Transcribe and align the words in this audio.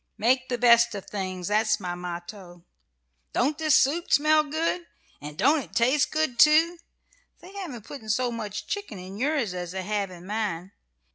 Make 0.17 0.49
the 0.49 0.57
best 0.57 0.95
of 0.95 1.05
things, 1.05 1.47
that's 1.49 1.79
my 1.79 1.93
motto. 1.93 2.63
Don't 3.33 3.59
this 3.59 3.75
soup 3.75 4.11
smell 4.11 4.43
good? 4.45 4.87
And 5.21 5.37
don't 5.37 5.59
it 5.59 5.75
taste 5.75 6.09
good, 6.09 6.39
too? 6.39 6.79
They 7.39 7.53
haven't 7.53 7.85
put 7.85 8.09
so 8.09 8.31
much 8.31 8.65
chicken 8.65 8.97
in 8.97 9.17
yours 9.19 9.53
as 9.53 9.73
they 9.73 9.83
have 9.83 10.09
in 10.09 10.25
mine. 10.25 10.71